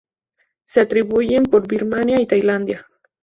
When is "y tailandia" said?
2.19-2.87